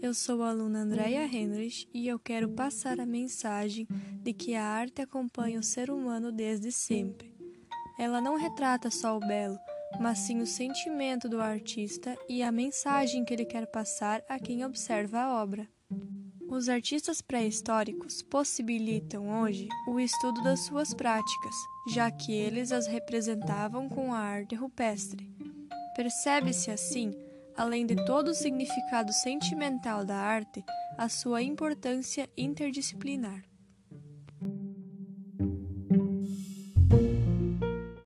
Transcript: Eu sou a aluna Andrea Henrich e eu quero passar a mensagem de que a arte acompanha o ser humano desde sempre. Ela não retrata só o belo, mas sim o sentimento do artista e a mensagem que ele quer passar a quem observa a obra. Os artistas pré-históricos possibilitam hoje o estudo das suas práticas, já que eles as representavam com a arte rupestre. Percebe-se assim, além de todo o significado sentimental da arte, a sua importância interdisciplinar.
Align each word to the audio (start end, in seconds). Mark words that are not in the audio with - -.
Eu 0.00 0.14
sou 0.14 0.42
a 0.42 0.50
aluna 0.50 0.80
Andrea 0.80 1.24
Henrich 1.24 1.88
e 1.92 2.06
eu 2.08 2.18
quero 2.18 2.48
passar 2.50 3.00
a 3.00 3.04
mensagem 3.04 3.86
de 4.22 4.32
que 4.32 4.54
a 4.54 4.64
arte 4.64 5.02
acompanha 5.02 5.58
o 5.58 5.62
ser 5.62 5.90
humano 5.90 6.32
desde 6.32 6.72
sempre. 6.72 7.34
Ela 7.98 8.20
não 8.20 8.36
retrata 8.36 8.90
só 8.90 9.16
o 9.16 9.20
belo, 9.20 9.58
mas 10.00 10.20
sim 10.20 10.40
o 10.40 10.46
sentimento 10.46 11.28
do 11.28 11.40
artista 11.40 12.16
e 12.28 12.42
a 12.42 12.50
mensagem 12.50 13.24
que 13.24 13.34
ele 13.34 13.44
quer 13.44 13.66
passar 13.66 14.22
a 14.28 14.38
quem 14.38 14.64
observa 14.64 15.20
a 15.20 15.42
obra. 15.42 15.68
Os 16.48 16.68
artistas 16.68 17.20
pré-históricos 17.20 18.22
possibilitam 18.22 19.42
hoje 19.42 19.68
o 19.88 19.98
estudo 19.98 20.42
das 20.42 20.60
suas 20.60 20.94
práticas, 20.94 21.54
já 21.88 22.10
que 22.10 22.32
eles 22.32 22.72
as 22.72 22.86
representavam 22.86 23.88
com 23.88 24.14
a 24.14 24.18
arte 24.18 24.54
rupestre. 24.54 25.28
Percebe-se 25.96 26.70
assim, 26.70 27.12
além 27.56 27.86
de 27.86 27.96
todo 28.04 28.28
o 28.28 28.34
significado 28.34 29.12
sentimental 29.12 30.04
da 30.04 30.16
arte, 30.16 30.64
a 30.98 31.08
sua 31.08 31.42
importância 31.42 32.28
interdisciplinar. 32.36 33.42